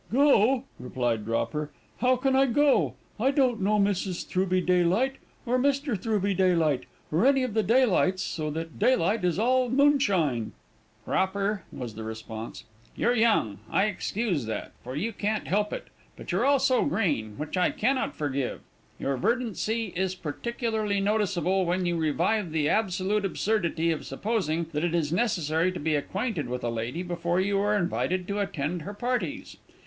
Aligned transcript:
"Go," 0.11 0.63
replied 0.79 1.25
Dropper, 1.25 1.69
"how 1.99 2.15
can 2.15 2.35
I 2.35 2.47
go? 2.47 2.95
I 3.19 3.29
don't 3.29 3.61
know 3.61 3.77
Mrs. 3.77 4.25
Throughby 4.27 4.59
Daylight, 4.59 5.17
or 5.45 5.59
Mr. 5.59 5.95
Throughby 5.95 6.33
Daylight, 6.35 6.87
or 7.11 7.23
any 7.23 7.43
of 7.43 7.53
the 7.53 7.61
Daylights, 7.61 8.23
so 8.23 8.49
that 8.49 8.79
Daylight 8.79 9.23
is 9.23 9.37
all 9.37 9.69
moonshine." 9.69 10.53
"Dropper," 11.05 11.65
was 11.71 11.93
the 11.93 12.03
response, 12.03 12.63
"you're 12.95 13.13
young; 13.13 13.59
I 13.69 13.83
excuse 13.85 14.47
that, 14.47 14.71
for 14.83 14.95
you 14.95 15.13
can't 15.13 15.47
help 15.47 15.71
it; 15.71 15.89
but 16.15 16.31
you're 16.31 16.47
also 16.47 16.81
green, 16.83 17.37
which 17.37 17.55
I 17.55 17.69
cannot 17.69 18.15
forgive; 18.15 18.61
your 18.97 19.17
verdancy 19.17 19.93
is 19.95 20.15
particularly 20.15 20.99
noticeable 20.99 21.63
when 21.63 21.85
you 21.85 21.95
revive 21.95 22.51
the 22.53 22.67
absolute 22.69 23.23
absurdity 23.23 23.91
of 23.91 24.03
supposing 24.07 24.65
that 24.73 24.83
it 24.83 24.95
is 24.95 25.13
necessary 25.13 25.71
to 25.71 25.79
be 25.79 25.93
acquainted 25.93 26.49
with 26.49 26.63
a 26.63 26.69
lady 26.69 27.03
before 27.03 27.39
you 27.39 27.59
are 27.59 27.77
invited 27.77 28.27
to 28.29 28.39
attend 28.39 28.81
her 28.81 28.95
parties. 28.95 29.57